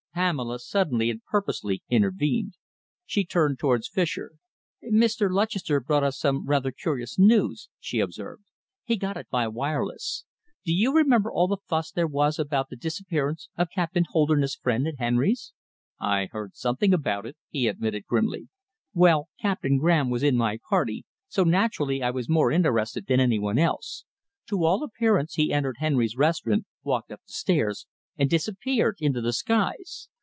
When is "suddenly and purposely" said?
0.59-1.81